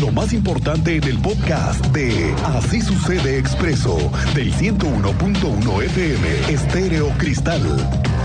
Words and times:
Lo 0.00 0.12
más 0.12 0.34
importante 0.34 0.96
en 0.96 1.04
el 1.04 1.18
podcast 1.18 1.84
de 1.86 2.34
Así 2.44 2.82
sucede 2.82 3.38
expreso 3.38 3.96
del 4.34 4.52
101.1 4.52 5.82
FM 5.84 6.52
Estéreo 6.52 7.08
Cristal. 7.16 8.15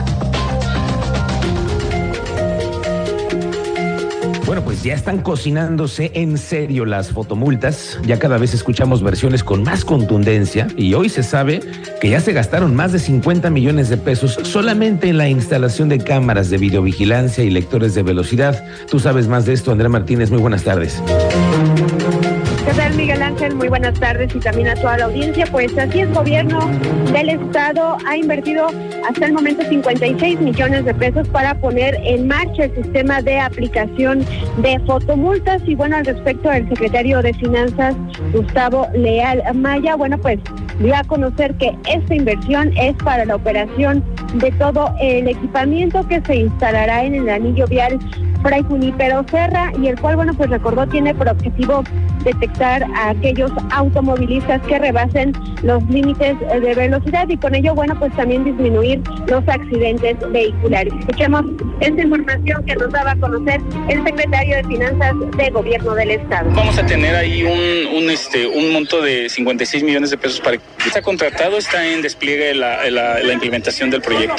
Bueno, 4.51 4.65
pues 4.65 4.83
ya 4.83 4.95
están 4.95 5.21
cocinándose 5.21 6.11
en 6.13 6.37
serio 6.37 6.83
las 6.83 7.11
fotomultas. 7.11 7.97
Ya 8.05 8.19
cada 8.19 8.37
vez 8.37 8.53
escuchamos 8.53 9.01
versiones 9.01 9.45
con 9.45 9.63
más 9.63 9.85
contundencia 9.85 10.67
y 10.75 10.93
hoy 10.93 11.07
se 11.07 11.23
sabe 11.23 11.61
que 12.01 12.09
ya 12.09 12.19
se 12.19 12.33
gastaron 12.33 12.75
más 12.75 12.91
de 12.91 12.99
50 12.99 13.49
millones 13.49 13.87
de 13.87 13.95
pesos 13.95 14.37
solamente 14.43 15.07
en 15.07 15.17
la 15.19 15.29
instalación 15.29 15.87
de 15.87 15.99
cámaras 15.99 16.49
de 16.49 16.57
videovigilancia 16.57 17.45
y 17.45 17.49
lectores 17.49 17.95
de 17.95 18.03
velocidad. 18.03 18.61
Tú 18.89 18.99
sabes 18.99 19.29
más 19.29 19.45
de 19.45 19.53
esto, 19.53 19.71
Andrea 19.71 19.87
Martínez. 19.87 20.31
Muy 20.31 20.41
buenas 20.41 20.65
tardes. 20.65 21.01
Muy 23.31 23.69
buenas 23.69 23.97
tardes 23.99 24.35
y 24.35 24.39
también 24.39 24.67
a 24.67 24.75
toda 24.75 24.97
la 24.97 25.05
audiencia. 25.05 25.45
Pues 25.49 25.75
así 25.77 26.01
es, 26.01 26.13
gobierno 26.13 26.59
del 27.13 27.29
Estado 27.29 27.97
ha 28.05 28.17
invertido 28.17 28.67
hasta 29.07 29.25
el 29.25 29.33
momento 29.33 29.63
56 29.63 30.41
millones 30.41 30.83
de 30.83 30.93
pesos 30.93 31.27
para 31.29 31.55
poner 31.55 31.97
en 32.03 32.27
marcha 32.27 32.65
el 32.65 32.75
sistema 32.75 33.21
de 33.21 33.39
aplicación 33.39 34.25
de 34.57 34.79
fotomultas. 34.85 35.61
Y 35.65 35.75
bueno, 35.75 35.95
al 35.97 36.05
respecto 36.05 36.49
del 36.49 36.67
secretario 36.69 37.21
de 37.21 37.33
Finanzas, 37.33 37.95
Gustavo 38.33 38.87
Leal 38.93 39.41
Maya, 39.55 39.95
bueno, 39.95 40.17
pues 40.17 40.37
dio 40.79 40.95
a 40.95 41.03
conocer 41.05 41.55
que 41.55 41.75
esta 41.89 42.13
inversión 42.13 42.75
es 42.77 42.95
para 42.97 43.25
la 43.25 43.35
operación 43.35 44.03
de 44.35 44.51
todo 44.53 44.93
el 44.99 45.27
equipamiento 45.29 46.05
que 46.07 46.21
se 46.21 46.35
instalará 46.35 47.05
en 47.05 47.15
el 47.15 47.29
anillo 47.29 47.65
vial 47.67 47.97
Fray 48.41 48.63
Junipero 48.63 49.25
Serra 49.29 49.71
y 49.81 49.87
el 49.87 49.99
cual, 49.99 50.15
bueno, 50.15 50.33
pues 50.33 50.49
recordó 50.49 50.87
tiene 50.87 51.13
por 51.13 51.29
objetivo 51.29 51.83
detectar 52.23 52.83
a 52.95 53.09
aquellos 53.09 53.51
automovilistas 53.71 54.61
que 54.67 54.79
rebasen 54.79 55.33
los 55.63 55.83
límites 55.89 56.39
de 56.39 56.75
velocidad 56.75 57.27
y 57.29 57.37
con 57.37 57.55
ello, 57.55 57.73
bueno, 57.73 57.97
pues 57.97 58.15
también 58.15 58.43
disminuir 58.43 59.01
los 59.27 59.47
accidentes 59.47 60.17
vehiculares. 60.31 60.93
Escuchemos 60.99 61.43
esta 61.79 62.01
información 62.01 62.63
que 62.65 62.75
nos 62.75 62.91
daba 62.91 63.11
a 63.11 63.15
conocer 63.17 63.61
el 63.89 64.03
secretario 64.03 64.57
de 64.57 64.63
Finanzas 64.65 65.15
de 65.37 65.49
Gobierno 65.49 65.95
del 65.95 66.11
Estado. 66.11 66.49
Vamos 66.53 66.77
a 66.77 66.85
tener 66.85 67.15
ahí 67.15 67.43
un, 67.43 68.09
este, 68.09 68.47
monto 68.71 69.01
de 69.01 69.29
56 69.29 69.83
millones 69.83 70.11
de 70.11 70.17
pesos 70.17 70.39
para 70.39 70.57
que 70.57 70.63
está 70.85 71.01
contratado, 71.01 71.57
está 71.57 71.87
en 71.87 72.01
despliegue 72.01 72.53
la 72.53 73.33
implementación 73.33 73.89
del 73.89 74.01
proyecto 74.01 74.35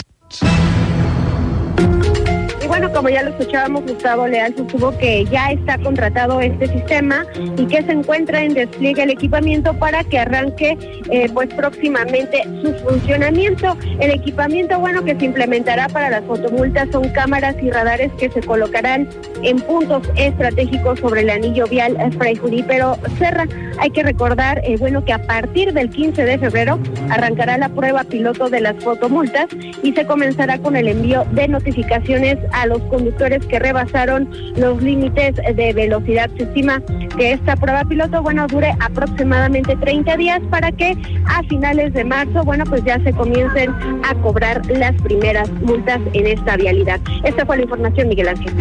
bueno, 2.72 2.90
como 2.90 3.10
ya 3.10 3.22
lo 3.22 3.28
escuchábamos, 3.28 3.82
Gustavo 3.82 4.26
Leal 4.26 4.56
sostuvo 4.56 4.96
que 4.96 5.26
ya 5.26 5.50
está 5.50 5.76
contratado 5.76 6.40
este 6.40 6.68
sistema 6.68 7.26
y 7.58 7.66
que 7.66 7.82
se 7.82 7.92
encuentra 7.92 8.42
en 8.42 8.54
despliegue 8.54 9.02
el 9.02 9.10
equipamiento 9.10 9.74
para 9.74 10.02
que 10.04 10.18
arranque 10.18 10.78
eh, 11.10 11.28
pues 11.34 11.52
próximamente 11.52 12.42
su 12.62 12.72
funcionamiento. 12.76 13.76
El 14.00 14.12
equipamiento, 14.12 14.78
bueno, 14.80 15.04
que 15.04 15.14
se 15.16 15.26
implementará 15.26 15.86
para 15.90 16.08
las 16.08 16.24
fotomultas 16.24 16.88
son 16.92 17.10
cámaras 17.10 17.56
y 17.62 17.70
radares 17.70 18.10
que 18.12 18.30
se 18.30 18.40
colocarán 18.40 19.06
en 19.42 19.60
puntos 19.60 20.08
estratégicos 20.16 20.98
sobre 21.00 21.20
el 21.20 21.28
anillo 21.28 21.66
vial 21.66 21.94
Fray 22.16 22.36
Junípero 22.36 22.96
Serra. 23.18 23.46
Hay 23.80 23.90
que 23.90 24.02
recordar, 24.02 24.62
eh, 24.64 24.76
bueno, 24.78 25.04
que 25.04 25.12
a 25.12 25.26
partir 25.26 25.74
del 25.74 25.90
15 25.90 26.24
de 26.24 26.38
febrero 26.38 26.78
arrancará 27.10 27.58
la 27.58 27.68
prueba 27.68 28.02
piloto 28.04 28.48
de 28.48 28.60
las 28.60 28.82
fotomultas 28.82 29.48
y 29.82 29.92
se 29.92 30.06
comenzará 30.06 30.56
con 30.58 30.74
el 30.74 30.88
envío 30.88 31.26
de 31.32 31.48
notificaciones 31.48 32.38
a 32.52 32.61
a 32.62 32.66
los 32.66 32.80
conductores 32.82 33.44
que 33.46 33.58
rebasaron 33.58 34.28
los 34.56 34.80
límites 34.80 35.34
de 35.34 35.72
velocidad. 35.72 36.30
Se 36.36 36.44
estima 36.44 36.80
que 37.16 37.32
esta 37.32 37.56
prueba 37.56 37.84
piloto, 37.84 38.22
bueno, 38.22 38.46
dure 38.46 38.74
aproximadamente 38.80 39.76
30 39.76 40.16
días 40.16 40.40
para 40.50 40.70
que 40.72 40.96
a 41.26 41.42
finales 41.44 41.92
de 41.92 42.04
marzo, 42.04 42.44
bueno, 42.44 42.64
pues 42.64 42.84
ya 42.84 43.02
se 43.02 43.12
comiencen 43.12 43.74
a 44.04 44.14
cobrar 44.22 44.64
las 44.66 44.94
primeras 45.02 45.50
multas 45.62 46.00
en 46.12 46.26
esta 46.26 46.56
vialidad. 46.56 47.00
Esta 47.24 47.44
fue 47.44 47.56
la 47.56 47.62
información, 47.64 48.08
Miguel 48.08 48.28
Ángel. 48.28 48.52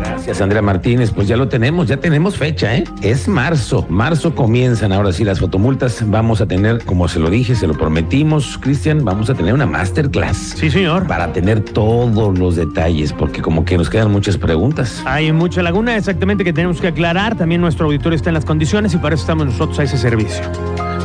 Gracias, 0.00 0.40
Andrea 0.40 0.62
Martínez. 0.62 1.10
Pues 1.10 1.28
ya 1.28 1.36
lo 1.36 1.48
tenemos, 1.48 1.88
ya 1.88 1.96
tenemos 1.96 2.36
fecha, 2.36 2.76
¿eh? 2.76 2.84
Es 3.02 3.26
marzo. 3.26 3.86
Marzo 3.88 4.34
comienzan 4.34 4.92
ahora 4.92 5.12
sí 5.12 5.24
las 5.24 5.40
fotomultas. 5.40 6.08
Vamos 6.08 6.40
a 6.40 6.46
tener, 6.46 6.84
como 6.84 7.08
se 7.08 7.18
lo 7.18 7.30
dije, 7.30 7.54
se 7.54 7.66
lo 7.66 7.74
prometimos, 7.74 8.58
Cristian, 8.58 9.04
vamos 9.04 9.30
a 9.30 9.34
tener 9.34 9.54
una 9.54 9.66
masterclass. 9.66 10.54
Sí, 10.56 10.70
señor. 10.70 11.06
Para 11.06 11.32
tener 11.32 11.60
todos 11.60 12.38
los 12.38 12.56
detalles, 12.56 13.12
porque 13.12 13.39
como 13.40 13.64
que 13.64 13.76
nos 13.76 13.90
quedan 13.90 14.10
muchas 14.10 14.36
preguntas. 14.36 15.02
Hay 15.06 15.32
mucha 15.32 15.62
laguna 15.62 15.96
exactamente 15.96 16.44
que 16.44 16.52
tenemos 16.52 16.80
que 16.80 16.88
aclarar. 16.88 17.36
También 17.36 17.60
nuestro 17.60 17.86
auditorio 17.86 18.16
está 18.16 18.30
en 18.30 18.34
las 18.34 18.44
condiciones 18.44 18.94
y 18.94 18.98
para 18.98 19.14
eso 19.14 19.22
estamos 19.22 19.46
nosotros 19.46 19.78
a 19.78 19.84
ese 19.84 19.98
servicio. 19.98 20.42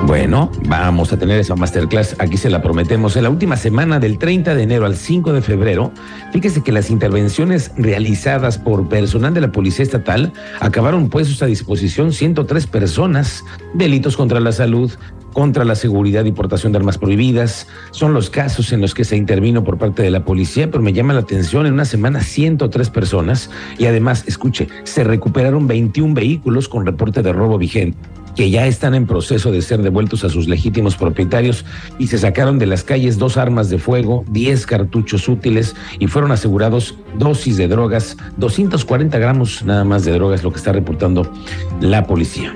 Bueno, 0.03 0.51
vamos 0.68 1.12
a 1.13 1.18
tener 1.18 1.40
esa 1.40 1.56
masterclass, 1.56 2.16
aquí 2.19 2.38
se 2.38 2.51
la 2.51 2.62
prometemos. 2.62 3.16
En 3.16 3.23
la 3.23 3.29
última 3.29 3.57
semana 3.57 4.00
del 4.00 4.19
30 4.19 4.53
de 4.53 4.62
enero 4.62 4.85
al 4.85 4.96
5 4.96 5.34
de 5.34 5.41
febrero, 5.41 5.91
fíjese 6.31 6.62
que 6.62 6.72
las 6.72 6.91
intervenciones 6.91 7.72
realizadas 7.75 8.59
por 8.59 8.88
personal 8.88 9.34
de 9.34 9.41
la 9.41 9.52
Policía 9.52 9.81
Estatal 9.81 10.31
acabaron 10.59 11.09
puestos 11.09 11.41
a 11.41 11.47
disposición 11.47 12.12
103 12.12 12.67
personas, 12.67 13.44
delitos 13.73 14.16
contra 14.16 14.40
la 14.40 14.52
salud, 14.52 14.91
contra 15.35 15.66
la 15.66 15.75
seguridad 15.75 16.23
y 16.23 16.31
portación 16.31 16.72
de 16.72 16.78
armas 16.78 16.97
prohibidas. 16.97 17.68
Son 17.91 18.13
los 18.13 18.29
casos 18.29 18.72
en 18.72 18.79
los 18.79 18.94
que 18.94 19.03
se 19.03 19.18
intervino 19.18 19.66
por 19.66 19.78
parte 19.78 20.01
de 20.01 20.09
la 20.09 20.23
policía, 20.23 20.72
pero 20.72 20.81
me 20.81 20.94
llama 20.94 21.13
la 21.13 21.19
atención, 21.19 21.66
en 21.66 21.73
una 21.73 21.84
semana 21.84 22.22
103 22.22 22.90
personas 22.90 23.50
y 23.78 23.85
además, 23.85 24.23
escuche, 24.28 24.69
se 24.85 25.03
recuperaron 25.03 25.68
21 25.68 26.13
vehículos 26.13 26.69
con 26.69 26.85
reporte 26.85 27.22
de 27.22 27.34
robo 27.34 27.57
vigente 27.57 27.97
que 28.35 28.50
ya 28.50 28.68
están 28.68 28.96
en 28.96 29.07
proceso 29.07 29.50
de 29.51 29.62
ser 29.62 29.81
devueltos 29.81 30.25
a 30.25 30.29
sus 30.29 30.50
legítimos 30.50 30.97
propietarios 30.97 31.63
y 32.00 32.07
se 32.07 32.17
sacaron 32.17 32.59
de 32.59 32.66
las 32.66 32.84
calles 32.84 33.17
dos 33.17 33.38
armas 33.38 33.69
de 33.69 33.78
fuego, 33.78 34.25
10 34.29 34.66
cartuchos 34.66 35.29
útiles 35.29 35.73
y 36.00 36.07
fueron 36.07 36.34
asegurados 36.34 36.96
dosis 37.17 37.56
de 37.56 37.69
drogas, 37.69 38.17
240 38.35 39.17
gramos 39.19 39.63
nada 39.63 39.85
más 39.85 40.03
de 40.03 40.12
drogas, 40.12 40.44
lo 40.44 40.52
que 40.52 40.57
está 40.57 40.73
reportando 40.73 41.31
la 41.79 42.06
policía. 42.06 42.53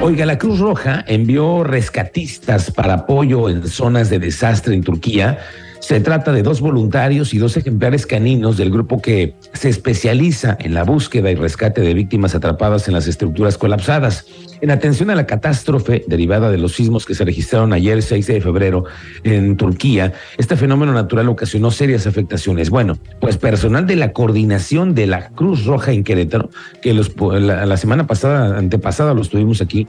Oiga, 0.00 0.26
la 0.26 0.38
Cruz 0.38 0.60
Roja 0.60 1.04
envió 1.08 1.64
rescatistas 1.64 2.70
para 2.70 2.94
apoyo 2.94 3.48
en 3.48 3.66
zonas 3.66 4.08
de 4.08 4.20
desastre 4.20 4.74
en 4.74 4.84
Turquía. 4.84 5.38
Se 5.80 5.98
trata 6.00 6.32
de 6.32 6.44
dos 6.44 6.60
voluntarios 6.60 7.34
y 7.34 7.38
dos 7.38 7.56
ejemplares 7.56 8.06
caninos 8.06 8.56
del 8.56 8.70
grupo 8.70 9.02
que 9.02 9.34
se 9.54 9.68
especializa 9.68 10.56
en 10.60 10.74
la 10.74 10.84
búsqueda 10.84 11.32
y 11.32 11.34
rescate 11.34 11.80
de 11.80 11.94
víctimas 11.94 12.36
atrapadas 12.36 12.86
en 12.86 12.94
las 12.94 13.08
estructuras 13.08 13.58
colapsadas. 13.58 14.24
En 14.60 14.70
atención 14.70 15.10
a 15.10 15.14
la 15.14 15.26
catástrofe 15.26 16.04
derivada 16.06 16.50
de 16.50 16.58
los 16.58 16.72
sismos 16.72 17.06
que 17.06 17.14
se 17.14 17.24
registraron 17.24 17.72
ayer, 17.72 18.02
6 18.02 18.26
de 18.26 18.40
febrero, 18.40 18.84
en 19.22 19.56
Turquía, 19.56 20.12
este 20.36 20.56
fenómeno 20.56 20.92
natural 20.92 21.28
ocasionó 21.28 21.70
serias 21.70 22.06
afectaciones. 22.06 22.70
Bueno, 22.70 22.98
pues 23.20 23.36
personal 23.36 23.86
de 23.86 23.96
la 23.96 24.12
coordinación 24.12 24.94
de 24.94 25.06
la 25.06 25.28
Cruz 25.30 25.64
Roja 25.64 25.92
en 25.92 26.02
Querétaro, 26.02 26.50
que 26.82 26.92
la, 26.92 27.76
semana 27.76 28.06
pasada, 28.06 28.58
antepasada, 28.58 29.14
los 29.14 29.28
tuvimos 29.28 29.60
aquí, 29.60 29.86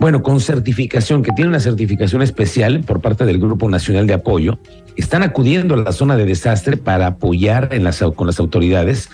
bueno, 0.00 0.22
con 0.22 0.40
certificación, 0.40 1.22
que 1.22 1.32
tiene 1.32 1.48
una 1.48 1.60
certificación 1.60 2.22
especial 2.22 2.80
por 2.80 3.00
parte 3.00 3.24
del 3.24 3.38
Grupo 3.38 3.68
Nacional 3.70 4.06
de 4.06 4.14
Apoyo, 4.14 4.58
están 4.96 5.22
acudiendo 5.22 5.74
a 5.74 5.78
la 5.78 5.92
zona 5.92 6.16
de 6.16 6.26
desastre 6.26 6.76
para 6.76 7.06
apoyar 7.06 7.70
con 8.14 8.26
las 8.26 8.38
autoridades 8.38 9.08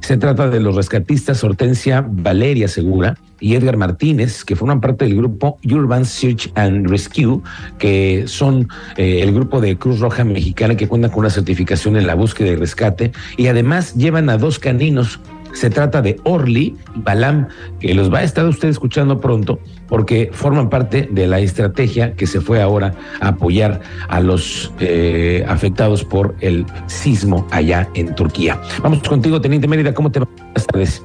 se 0.00 0.16
trata 0.16 0.48
de 0.48 0.60
los 0.60 0.74
rescatistas 0.74 1.44
Hortensia 1.44 2.04
Valeria 2.08 2.68
Segura 2.68 3.16
y 3.40 3.54
Edgar 3.54 3.76
Martínez, 3.76 4.44
que 4.44 4.56
forman 4.56 4.80
parte 4.80 5.04
del 5.04 5.16
grupo 5.16 5.58
Urban 5.64 6.04
Search 6.04 6.50
and 6.54 6.88
Rescue, 6.88 7.40
que 7.78 8.24
son 8.26 8.68
eh, 8.96 9.20
el 9.22 9.32
grupo 9.32 9.60
de 9.60 9.76
Cruz 9.76 10.00
Roja 10.00 10.24
Mexicana 10.24 10.76
que 10.76 10.88
cuenta 10.88 11.08
con 11.08 11.20
una 11.20 11.30
certificación 11.30 11.96
en 11.96 12.06
la 12.06 12.14
búsqueda 12.14 12.48
y 12.48 12.56
rescate, 12.56 13.12
y 13.36 13.46
además 13.46 13.94
llevan 13.94 14.30
a 14.30 14.38
dos 14.38 14.58
caninos 14.58 15.20
se 15.52 15.70
trata 15.70 16.02
de 16.02 16.20
Orly 16.24 16.76
y 16.94 17.00
Balam, 17.00 17.48
que 17.80 17.94
los 17.94 18.12
va 18.12 18.18
a 18.18 18.22
estar 18.22 18.46
usted 18.46 18.68
escuchando 18.68 19.20
pronto, 19.20 19.60
porque 19.88 20.30
forman 20.32 20.68
parte 20.68 21.08
de 21.10 21.26
la 21.26 21.40
estrategia 21.40 22.12
que 22.14 22.26
se 22.26 22.40
fue 22.40 22.60
ahora 22.60 22.94
a 23.20 23.28
apoyar 23.28 23.80
a 24.08 24.20
los 24.20 24.72
eh, 24.80 25.44
afectados 25.48 26.04
por 26.04 26.34
el 26.40 26.66
sismo 26.86 27.46
allá 27.50 27.88
en 27.94 28.14
Turquía. 28.14 28.60
Vamos 28.82 29.02
contigo, 29.02 29.40
Teniente 29.40 29.68
Mérida, 29.68 29.94
¿cómo 29.94 30.10
te 30.10 30.20
va? 30.20 30.28
Buenas 30.36 30.66
tardes. 30.66 31.02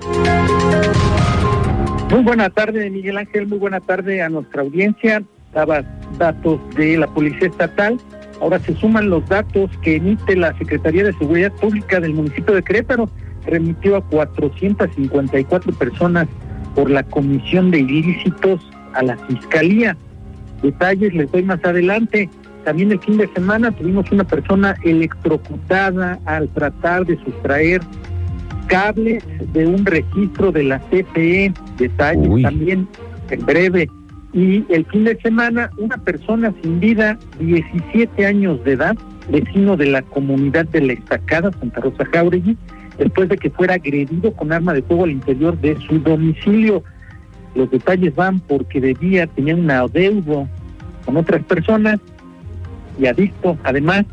Muy 2.10 2.22
buena 2.22 2.50
tarde, 2.50 2.90
Miguel 2.90 3.18
Ángel, 3.18 3.48
muy 3.48 3.58
buena 3.58 3.80
tarde 3.80 4.22
a 4.22 4.30
nuestra 4.30 4.62
audiencia. 4.62 5.24
Daba 5.54 5.84
datos 6.18 6.60
de 6.76 6.98
la 6.98 7.08
Policía 7.08 7.48
Estatal. 7.48 8.00
Ahora 8.42 8.60
se 8.60 8.76
suman 8.76 9.10
los 9.10 9.28
datos 9.30 9.70
que 9.82 9.96
emite 9.96 10.36
la 10.36 10.56
Secretaría 10.58 11.06
de 11.06 11.14
Seguridad 11.14 11.52
Pública 11.54 12.00
del 12.00 12.14
municipio 12.14 12.54
de 12.54 12.62
Querétaro 12.62 13.10
remitió 13.46 13.98
a 13.98 14.02
454 14.06 15.74
personas 15.74 16.28
por 16.76 16.90
la 16.90 17.04
comisión 17.04 17.72
de 17.72 17.80
ilícitos 17.80 18.62
a 18.94 19.04
la 19.04 19.18
fiscalía. 19.28 19.98
Detalles 20.62 21.14
les 21.14 21.32
doy 21.32 21.44
más 21.44 21.64
adelante. 21.64 22.30
También 22.64 22.92
el 22.92 23.00
fin 23.00 23.18
de 23.18 23.28
semana 23.34 23.72
tuvimos 23.72 24.10
una 24.12 24.24
persona 24.24 24.76
electrocutada 24.84 26.20
al 26.26 26.48
tratar 26.50 27.06
de 27.06 27.18
sustraer 27.24 27.82
cables 28.68 29.24
de 29.54 29.68
un 29.68 29.86
registro 29.86 30.52
de 30.52 30.64
la 30.64 30.80
CPE, 30.80 31.54
detalles 31.78 32.28
Uy. 32.30 32.44
también 32.44 32.88
en 33.30 33.46
breve. 33.46 33.90
Y 34.34 34.66
el 34.70 34.86
fin 34.86 35.04
de 35.04 35.20
semana, 35.22 35.70
una 35.78 35.98
persona 35.98 36.54
sin 36.64 36.80
vida, 36.80 37.20
17 37.40 38.26
años 38.26 38.64
de 38.64 38.74
edad, 38.74 38.96
vecino 39.30 39.78
de 39.78 39.86
la 39.88 40.02
comunidad 40.02 40.66
de 40.70 40.82
la 40.82 40.94
Estacada, 40.94 41.52
Santa 41.60 41.82
Rosa 41.82 42.06
Jauregui, 42.12 42.58
después 42.98 43.30
de 43.30 43.38
que 43.38 43.50
fuera 43.50 43.76
agredido 43.76 44.34
con 44.34 44.52
arma 44.52 44.74
de 44.74 44.82
fuego 44.82 45.04
al 45.06 45.12
interior 45.12 45.58
de 45.60 45.78
su 45.88 46.00
domicilio. 46.00 46.84
Los 47.56 47.70
detalles 47.70 48.16
van 48.16 48.40
porque 48.40 48.82
debía, 48.82 49.28
tenía 49.28 49.56
un 49.56 49.70
adeudo 49.70 50.48
con 51.06 51.18
otras 51.18 51.44
personas 51.44 52.00
y 53.00 53.06
adicto. 53.06 53.58
Además, 53.64 54.06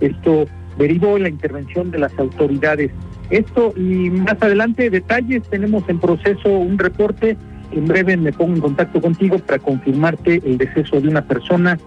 esto 0.00 0.46
derivó 0.78 1.16
en 1.16 1.24
la 1.24 1.28
intervención 1.28 1.90
de 1.90 1.98
las 1.98 2.16
autoridades. 2.18 2.90
Esto 3.30 3.72
y 3.76 4.10
más 4.10 4.40
adelante 4.40 4.90
detalles, 4.90 5.42
tenemos 5.50 5.88
en 5.88 5.98
proceso 5.98 6.50
un 6.50 6.78
reporte. 6.78 7.36
En 7.72 7.86
breve 7.86 8.16
me 8.16 8.32
pongo 8.32 8.54
en 8.54 8.60
contacto 8.60 9.00
contigo 9.00 9.38
para 9.38 9.58
confirmarte 9.58 10.40
el 10.44 10.56
deceso 10.56 11.00
de 11.00 11.08
una 11.08 11.22
persona 11.22 11.78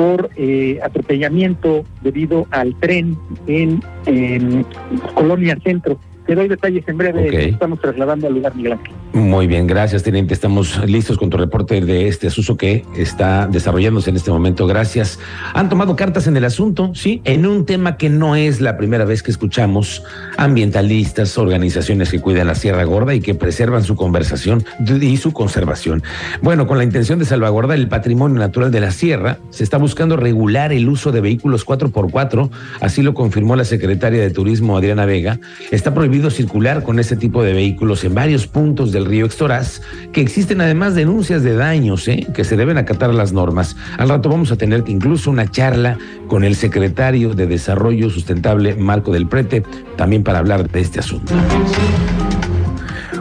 por 0.00 0.30
eh, 0.36 0.78
atropellamiento 0.82 1.84
debido 2.00 2.46
al 2.52 2.74
tren 2.76 3.18
en, 3.46 3.82
en 4.06 4.64
Colonia 5.12 5.58
Centro. 5.62 6.00
Te 6.26 6.34
doy 6.34 6.48
detalles 6.48 6.88
en 6.88 6.96
breve, 6.96 7.28
Ok. 7.28 7.34
estamos 7.34 7.80
trasladando 7.82 8.26
al 8.26 8.32
lugar 8.32 8.56
Miguel 8.56 8.72
Ángel. 8.72 8.94
Muy 9.12 9.48
bien, 9.48 9.66
gracias, 9.66 10.04
teniente. 10.04 10.34
Estamos 10.34 10.80
listos 10.86 11.18
con 11.18 11.30
tu 11.30 11.36
reporte 11.36 11.80
de 11.80 12.06
este 12.06 12.28
asunto 12.28 12.56
que 12.56 12.84
está 12.96 13.48
desarrollándose 13.48 14.10
en 14.10 14.14
este 14.14 14.30
momento. 14.30 14.68
Gracias. 14.68 15.18
Han 15.52 15.68
tomado 15.68 15.96
cartas 15.96 16.28
en 16.28 16.36
el 16.36 16.44
asunto, 16.44 16.92
sí, 16.94 17.20
en 17.24 17.44
un 17.44 17.66
tema 17.66 17.96
que 17.96 18.08
no 18.08 18.36
es 18.36 18.60
la 18.60 18.76
primera 18.76 19.04
vez 19.04 19.24
que 19.24 19.32
escuchamos 19.32 20.04
ambientalistas, 20.36 21.38
organizaciones 21.38 22.08
que 22.10 22.20
cuidan 22.20 22.46
la 22.46 22.54
Sierra 22.54 22.84
Gorda 22.84 23.12
y 23.12 23.20
que 23.20 23.34
preservan 23.34 23.82
su 23.82 23.96
conversación 23.96 24.64
y 25.00 25.16
su 25.16 25.32
conservación. 25.32 26.04
Bueno, 26.40 26.68
con 26.68 26.78
la 26.78 26.84
intención 26.84 27.18
de 27.18 27.24
salvaguardar 27.24 27.78
el 27.78 27.88
patrimonio 27.88 28.38
natural 28.38 28.70
de 28.70 28.80
la 28.80 28.92
sierra, 28.92 29.38
se 29.50 29.64
está 29.64 29.76
buscando 29.76 30.16
regular 30.16 30.72
el 30.72 30.88
uso 30.88 31.10
de 31.10 31.20
vehículos 31.20 31.66
4x4, 31.66 32.48
así 32.80 33.02
lo 33.02 33.14
confirmó 33.14 33.56
la 33.56 33.64
secretaria 33.64 34.20
de 34.20 34.30
Turismo 34.30 34.76
Adriana 34.76 35.04
Vega. 35.04 35.40
Está 35.72 35.92
prohibido 35.94 36.30
circular 36.30 36.84
con 36.84 37.00
este 37.00 37.16
tipo 37.16 37.42
de 37.42 37.54
vehículos 37.54 38.04
en 38.04 38.14
varios 38.14 38.46
puntos 38.46 38.92
del 39.00 39.10
río 39.10 39.26
Extoraz, 39.26 39.80
que 40.12 40.20
existen 40.20 40.60
además 40.60 40.94
denuncias 40.94 41.42
de 41.42 41.54
daños, 41.54 42.06
¿eh? 42.08 42.26
que 42.34 42.44
se 42.44 42.56
deben 42.56 42.78
acatar 42.78 43.12
las 43.14 43.32
normas. 43.32 43.76
Al 43.98 44.08
rato 44.08 44.28
vamos 44.28 44.52
a 44.52 44.56
tener 44.56 44.84
incluso 44.86 45.30
una 45.30 45.50
charla 45.50 45.98
con 46.28 46.44
el 46.44 46.54
secretario 46.54 47.34
de 47.34 47.46
Desarrollo 47.46 48.10
Sustentable, 48.10 48.74
Marco 48.74 49.12
del 49.12 49.26
Prete, 49.26 49.64
también 49.96 50.22
para 50.22 50.38
hablar 50.38 50.68
de 50.70 50.80
este 50.80 51.00
asunto. 51.00 51.32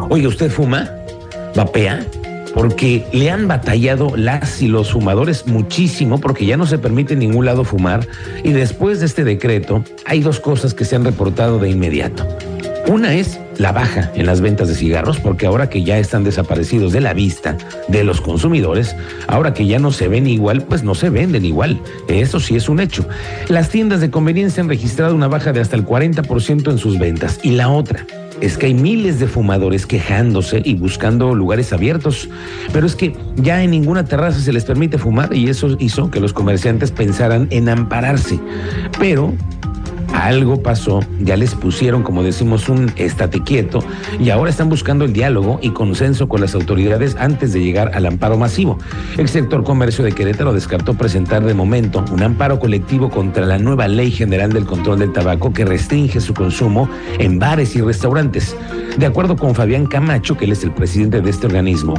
Oiga, 0.10 0.28
¿usted 0.28 0.52
fuma? 0.52 0.90
¿Vapea? 1.56 2.06
Porque 2.54 3.06
le 3.14 3.30
han 3.30 3.48
batallado 3.48 4.16
las 4.18 4.62
y 4.62 4.68
los 4.68 4.92
fumadores 4.92 5.48
muchísimo 5.48 6.20
porque 6.20 6.46
ya 6.46 6.58
no 6.58 6.66
se 6.66 6.80
permite 6.80 7.14
en 7.14 7.20
ningún 7.20 7.46
lado 7.46 7.64
fumar 7.64 8.08
y 8.44 8.52
después 8.52 9.00
de 9.00 9.06
este 9.06 9.24
decreto 9.24 9.84
hay 10.06 10.22
dos 10.22 10.40
cosas 10.40 10.74
que 10.74 10.84
se 10.84 10.96
han 10.96 11.06
reportado 11.06 11.60
de 11.60 11.70
inmediato. 11.70 12.26
Una 12.90 13.14
es 13.14 13.40
la 13.60 13.72
baja 13.72 14.12
en 14.16 14.26
las 14.26 14.42
ventas 14.42 14.68
de 14.68 14.74
cigarros, 14.74 15.20
porque 15.20 15.46
ahora 15.46 15.70
que 15.70 15.84
ya 15.84 16.00
están 16.00 16.24
desaparecidos 16.24 16.92
de 16.92 17.02
la 17.02 17.14
vista 17.14 17.56
de 17.88 18.04
los 18.04 18.20
consumidores, 18.20 18.96
ahora 19.28 19.54
que 19.54 19.68
ya 19.68 19.78
no 19.78 19.92
se 19.92 20.08
ven 20.08 20.26
igual, 20.26 20.64
pues 20.64 20.82
no 20.82 20.96
se 20.96 21.12
venden 21.12 21.46
igual. 21.46 21.80
Eso 22.08 22.40
sí 22.40 22.56
es 22.56 22.68
un 22.68 22.80
hecho. 22.80 23.08
Las 23.48 23.70
tiendas 23.70 24.02
de 24.02 24.10
conveniencia 24.10 24.64
han 24.64 24.70
registrado 24.70 25.14
una 25.14 25.28
baja 25.28 25.54
de 25.54 25.60
hasta 25.60 25.76
el 25.76 25.86
40% 25.86 26.72
en 26.72 26.80
sus 26.80 26.98
ventas. 26.98 27.40
Y 27.44 27.52
la 27.52 27.70
otra 27.70 28.08
es 28.42 28.58
que 28.58 28.66
hay 28.66 28.74
miles 28.74 29.20
de 29.20 29.28
fumadores 29.28 29.86
quejándose 29.86 30.64
y 30.66 30.74
buscando 30.74 31.36
lugares 31.36 31.72
abiertos. 31.72 32.28
Pero 32.74 32.88
es 32.88 32.96
que 32.96 33.16
ya 33.36 33.62
en 33.62 33.70
ninguna 33.70 34.06
terraza 34.06 34.40
se 34.40 34.52
les 34.52 34.66
permite 34.66 34.98
fumar 34.98 35.32
y 35.32 35.48
eso 35.48 35.78
hizo 35.78 36.10
que 36.10 36.20
los 36.20 36.34
comerciantes 36.34 36.90
pensaran 36.90 37.50
en 37.52 37.70
ampararse. 37.70 38.40
Pero 38.98 39.36
algo 40.14 40.62
pasó, 40.62 41.02
ya 41.20 41.38
les 41.38 41.56
pusieron, 41.56 42.04
como 42.04 42.24
decimos, 42.24 42.70
un 42.70 42.92
estate 42.96 43.42
quieto 43.42 43.80
y 44.20 44.30
ahora 44.30 44.50
están 44.50 44.70
buscando 44.70 45.06
el 45.06 45.14
diálogo 45.14 45.60
y 45.62 45.72
consenso 45.72 46.28
con 46.28 46.42
las 46.42 46.56
autoridades 46.56 47.16
antes 47.20 47.54
de 47.54 47.62
llegar 47.62 47.92
al 47.94 48.06
amparo 48.06 48.38
masivo. 48.38 48.78
El 49.18 49.30
sector 49.30 49.64
comercio 49.64 50.04
de 50.04 50.12
Querétaro 50.12 50.54
descartó 50.54 50.94
presentar 50.96 51.44
de 51.44 51.54
momento 51.54 52.04
un 52.12 52.24
amparo 52.24 52.60
colectivo 52.60 53.10
contra 53.10 53.46
la 53.46 53.58
nueva 53.58 53.88
Ley 53.88 54.12
General 54.12 54.52
del 54.52 54.66
Control 54.66 55.00
del 55.00 55.14
Tabaco 55.14 55.54
que 55.54 55.66
restringe 55.66 56.20
su 56.22 56.34
consumo 56.34 56.90
en 57.18 57.40
bares 57.40 57.76
y 57.76 57.82
restaurantes. 57.82 58.56
De 58.98 59.06
acuerdo 59.06 59.36
con 59.36 59.56
Fabián 59.56 59.86
Camacho, 59.86 60.38
que 60.38 60.46
él 60.46 60.52
es 60.52 60.64
el 60.64 60.72
presidente 60.72 61.22
de 61.22 61.30
este 61.30 61.48
organismo, 61.48 61.94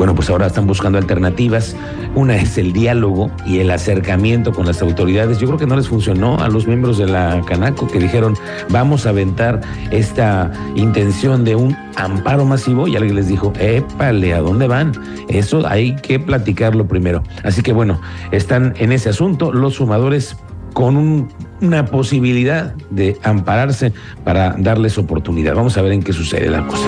bueno, 0.00 0.14
pues 0.14 0.30
ahora 0.30 0.46
están 0.46 0.66
buscando 0.66 0.96
alternativas. 0.96 1.76
Una 2.14 2.34
es 2.36 2.56
el 2.56 2.72
diálogo 2.72 3.30
y 3.44 3.58
el 3.58 3.70
acercamiento 3.70 4.50
con 4.50 4.64
las 4.64 4.80
autoridades. 4.80 5.38
Yo 5.40 5.46
creo 5.46 5.58
que 5.58 5.66
no 5.66 5.76
les 5.76 5.88
funcionó 5.88 6.38
a 6.40 6.48
los 6.48 6.66
miembros 6.66 6.96
de 6.96 7.06
la 7.06 7.42
Canaco 7.46 7.86
que 7.86 7.98
dijeron 7.98 8.34
vamos 8.70 9.04
a 9.04 9.10
aventar 9.10 9.60
esta 9.90 10.50
intención 10.74 11.44
de 11.44 11.54
un 11.54 11.76
amparo 11.96 12.46
masivo 12.46 12.88
y 12.88 12.96
alguien 12.96 13.14
les 13.14 13.28
dijo, 13.28 13.52
épale, 13.60 14.32
¿a 14.32 14.40
dónde 14.40 14.66
van? 14.68 14.92
Eso 15.28 15.66
hay 15.68 15.94
que 15.96 16.18
platicarlo 16.18 16.88
primero. 16.88 17.22
Así 17.44 17.60
que 17.60 17.74
bueno, 17.74 18.00
están 18.32 18.72
en 18.78 18.92
ese 18.92 19.10
asunto 19.10 19.52
los 19.52 19.76
fumadores 19.76 20.34
con 20.72 20.96
un- 20.96 21.28
una 21.60 21.84
posibilidad 21.84 22.72
de 22.88 23.18
ampararse 23.22 23.92
para 24.24 24.54
darles 24.58 24.96
oportunidad. 24.96 25.54
Vamos 25.56 25.76
a 25.76 25.82
ver 25.82 25.92
en 25.92 26.02
qué 26.02 26.14
sucede 26.14 26.48
la 26.48 26.66
cosa. 26.66 26.86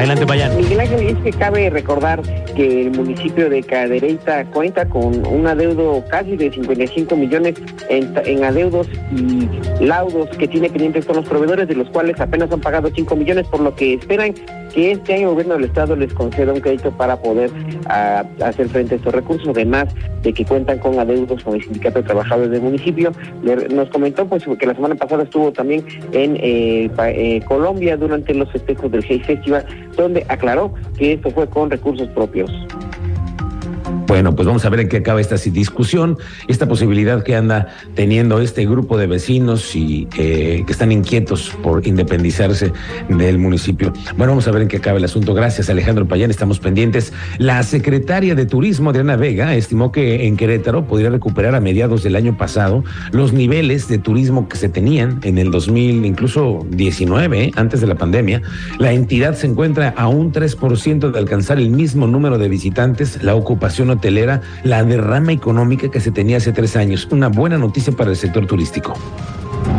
Adelante, 0.02 0.26
vayan. 0.26 0.58
Miguel 0.58 0.80
Ángel, 0.80 1.08
es 1.10 1.18
que 1.20 1.30
cabe 1.30 1.70
recordar 1.70 2.24
que 2.56 2.88
el 2.88 2.92
municipio 2.98 3.52
de 3.52 3.62
Cadereyta 3.62 4.46
cuenta 4.46 4.84
con 4.90 5.28
un 5.28 5.46
adeudo 5.46 6.04
casi 6.10 6.36
de 6.36 6.50
55 6.50 7.16
millones 7.16 7.54
en, 7.88 8.44
adeudos 8.44 8.88
y 9.16 9.86
laudos 9.86 10.28
que 10.38 10.48
tiene 10.48 10.72
pendientes 10.72 11.06
con 11.06 11.18
los 11.18 11.30
proveedores, 11.30 11.68
de 11.68 11.76
los 11.76 11.88
cuales 11.92 12.20
apenas 12.20 12.52
han 12.52 12.62
pagado 12.62 12.90
5 12.92 13.16
millones, 13.16 13.46
por 13.48 13.60
lo 13.60 13.76
que 13.76 13.94
esperan 13.94 14.34
que 14.74 14.94
este 14.94 15.14
año 15.14 15.28
el 15.28 15.34
gobierno 15.34 15.54
del 15.56 15.66
estado 15.66 15.96
les 15.96 16.12
conceda 16.14 16.52
un 16.52 16.62
crédito 16.62 16.92
para 16.92 17.18
poder 17.18 17.52
ah, 17.86 18.24
hacer 18.44 18.70
frente 18.70 18.96
a 18.96 18.98
estos 18.98 19.14
recursos, 19.14 19.48
además 19.50 19.94
de 20.24 20.34
que 20.34 20.46
cuentan 20.46 20.80
con 20.80 20.98
adeudos 21.00 21.44
con 21.44 21.56
el 21.56 21.64
sindicato 21.64 22.00
de 22.00 22.06
trabajadores 22.06 22.52
del 22.52 22.62
municipio. 22.62 23.12
Nos 23.44 23.90
comentó 23.90 24.26
pues 24.26 24.44
que 24.60 24.66
la 24.66 24.74
semana 24.74 24.96
pasada 24.96 25.24
estuvo 25.24 25.52
también 25.52 25.86
en 26.14 26.38
eh, 26.38 26.90
eh, 26.98 27.42
Colombia 27.48 27.98
durante 27.98 28.34
los 28.34 28.52
festejos 28.52 28.92
del 28.92 29.04
Hey 29.08 29.22
Festival, 29.26 29.66
donde 29.96 30.26
aclaró 30.30 30.74
que 30.98 31.14
esto 31.14 31.32
fue 31.32 31.48
con 31.48 31.70
recursos 31.70 32.08
propios. 32.10 32.52
Bueno, 34.12 34.36
pues 34.36 34.46
vamos 34.46 34.66
a 34.66 34.70
ver 34.70 34.82
en 34.82 34.90
qué 34.90 34.98
acaba 34.98 35.22
esta 35.22 35.38
discusión, 35.38 36.18
esta 36.50 36.68
posibilidad 36.68 37.24
que 37.24 37.34
anda 37.34 37.70
teniendo 37.96 38.42
este 38.42 38.66
grupo 38.66 38.98
de 38.98 39.08
vecinos 39.08 39.74
y 39.74 40.06
eh, 40.18 40.66
que 40.66 40.72
están 40.74 40.92
inquietos 40.92 41.56
por 41.64 41.88
independizarse 41.88 42.74
del 43.08 43.38
municipio. 43.38 43.94
Bueno, 44.18 44.34
vamos 44.34 44.50
a 44.50 44.52
ver 44.52 44.64
en 44.64 44.68
qué 44.68 44.76
acaba 44.76 44.98
el 44.98 45.06
asunto. 45.06 45.34
Gracias, 45.34 45.70
Alejandro 45.70 46.10
Payán, 46.10 46.30
estamos 46.30 46.60
pendientes. 46.60 47.14
La 47.38 47.64
secretaria 47.64 48.36
de 48.36 48.46
Turismo, 48.46 48.90
Adriana 48.90 49.16
Vega, 49.16 49.56
estimó 49.56 49.94
que 49.94 50.28
en 50.28 50.36
Querétaro 50.36 50.86
podría 50.88 51.10
recuperar 51.10 51.56
a 51.56 51.62
mediados 51.62 52.04
del 52.04 52.18
año 52.18 52.36
pasado 52.38 52.84
los 53.14 53.32
niveles 53.32 53.88
de 53.88 53.98
turismo 53.98 54.50
que 54.50 54.58
se 54.58 54.68
tenían 54.68 55.22
en 55.24 55.38
el 55.38 55.52
2000, 55.52 56.06
incluso 56.06 56.66
19, 56.70 57.46
eh, 57.46 57.52
antes 57.56 57.80
de 57.80 57.88
la 57.88 57.96
pandemia. 57.96 58.42
La 58.78 58.92
entidad 58.92 59.36
se 59.36 59.48
encuentra 59.48 59.94
a 59.96 60.10
un 60.10 60.34
3% 60.34 61.12
de 61.12 61.18
alcanzar 61.18 61.60
el 61.60 61.70
mismo 61.70 62.08
número 62.08 62.38
de 62.38 62.50
visitantes, 62.50 63.24
la 63.24 63.36
ocupación 63.36 63.90
hotelera, 63.90 64.01
la 64.64 64.84
derrama 64.84 65.32
económica 65.32 65.90
que 65.90 66.00
se 66.00 66.12
tenía 66.12 66.38
hace 66.38 66.52
tres 66.52 66.76
años. 66.76 67.08
Una 67.12 67.28
buena 67.28 67.58
noticia 67.58 67.94
para 67.94 68.10
el 68.10 68.16
sector 68.16 68.48
turístico. 68.48 68.94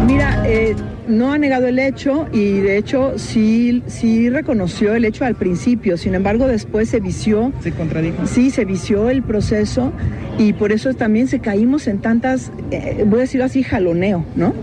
Mira, 0.07 0.43
eh, 0.47 0.75
no 1.09 1.33
ha 1.33 1.39
negado 1.39 1.67
el 1.67 1.79
hecho 1.79 2.27
y 2.33 2.61
de 2.61 2.77
hecho 2.77 3.15
sí, 3.17 3.83
sí 3.87 4.31
reconoció 4.31 4.95
el 4.95 5.05
hecho 5.05 5.25
al 5.25 5.35
principio, 5.35 5.97
sin 5.97 6.15
embargo 6.15 6.47
después 6.47 6.89
se 6.89 7.01
vició. 7.01 7.53
Se 7.61 7.73
contradijo. 7.73 8.27
Sí, 8.27 8.51
se 8.51 8.65
vició 8.65 9.11
el 9.11 9.23
proceso 9.23 9.93
y 10.39 10.53
por 10.53 10.73
eso 10.73 10.95
también 10.95 11.29
se 11.29 11.41
caímos 11.41 11.87
en 11.87 11.99
tantas, 12.01 12.53
eh, 12.71 13.05
voy 13.07 13.19
a 13.19 13.23
decirlo 13.23 13.45
así, 13.45 13.63
jaloneo, 13.63 14.25
¿no? 14.37 14.55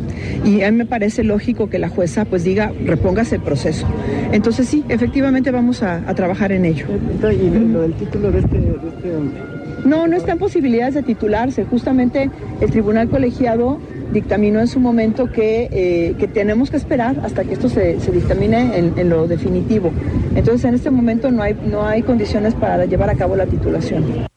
Y 0.46 0.64
a 0.64 0.72
mí 0.72 0.78
me 0.78 0.86
parece 0.86 1.24
lógico 1.24 1.70
que 1.70 1.80
la 1.80 1.90
jueza 1.90 2.26
pues 2.26 2.44
diga, 2.44 2.72
repóngase 2.86 3.36
el 3.36 3.42
proceso. 3.42 3.88
Entonces 4.32 4.68
sí, 4.68 4.84
efectivamente 4.90 5.52
vamos 5.52 5.84
a, 5.84 5.98
a 6.08 6.16
trabajar 6.16 6.52
en 6.52 6.66
ello. 6.66 6.86
Y 7.22 7.50
lo 7.50 7.82
del 7.82 7.94
título 7.94 8.32
de 8.32 8.40
este, 8.40 8.58
de 8.60 8.72
este 8.72 9.88
No, 9.88 10.08
no 10.08 10.16
está 10.16 10.34
en 10.34 10.40
posibilidades 10.40 10.96
de 10.96 11.04
titularse. 11.04 11.66
Justamente 11.66 12.30
el 12.62 12.72
tribunal 12.72 13.10
colegiado 13.10 13.80
dictaminó 14.12 14.60
en 14.60 14.68
su 14.68 14.80
momento 14.80 15.32
que, 15.32 15.70
eh, 15.72 16.16
que 16.18 16.28
tenemos 16.28 16.70
que 16.70 16.78
esperar 16.78 17.20
hasta 17.24 17.44
que 17.44 17.54
esto 17.54 17.70
se, 17.70 18.00
se 18.00 18.12
dictamine 18.12 18.78
en, 18.78 18.94
en 18.98 19.10
lo 19.10 19.28
definitivo. 19.28 19.92
Entonces, 20.36 20.66
en 20.66 20.76
este 20.76 20.90
momento 20.90 21.32
no 21.32 21.44
hay, 21.44 21.56
no 21.66 21.86
hay 21.86 22.02
condiciones 22.02 22.54
para 22.56 22.86
llevar 22.86 23.10
a 23.10 23.16
cabo 23.16 23.36
la 23.36 23.46
titulación. 23.46 24.29